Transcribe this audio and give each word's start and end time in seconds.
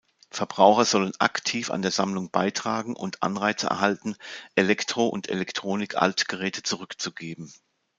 Verbraucher 0.31 0.83
sollen 0.85 1.13
aktiv 1.19 1.69
an 1.69 1.83
der 1.83 1.91
Sammlung 1.91 2.31
beitragen 2.31 2.95
und 2.95 3.21
Anreize 3.21 3.67
erhalten, 3.67 4.15
Elektro- 4.55 5.07
und 5.07 5.29
Elektronik-Altgeräte 5.29 6.63
zurückzugeben. 6.63 7.53